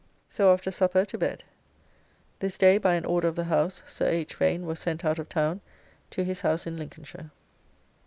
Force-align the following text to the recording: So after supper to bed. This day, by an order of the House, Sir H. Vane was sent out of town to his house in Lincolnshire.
So 0.31 0.51
after 0.51 0.71
supper 0.71 1.05
to 1.05 1.15
bed. 1.19 1.43
This 2.39 2.57
day, 2.57 2.79
by 2.79 2.95
an 2.95 3.05
order 3.05 3.27
of 3.27 3.35
the 3.35 3.43
House, 3.43 3.83
Sir 3.85 4.07
H. 4.09 4.33
Vane 4.33 4.65
was 4.65 4.79
sent 4.79 5.05
out 5.05 5.19
of 5.19 5.29
town 5.29 5.61
to 6.09 6.23
his 6.23 6.41
house 6.41 6.65
in 6.65 6.75
Lincolnshire. 6.75 7.29